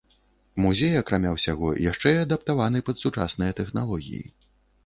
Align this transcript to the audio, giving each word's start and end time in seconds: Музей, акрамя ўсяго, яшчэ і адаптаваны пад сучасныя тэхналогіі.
Музей, 0.63 0.95
акрамя 1.01 1.33
ўсяго, 1.35 1.69
яшчэ 1.91 2.09
і 2.15 2.21
адаптаваны 2.25 2.81
пад 2.89 2.95
сучасныя 3.03 3.51
тэхналогіі. 3.61 4.27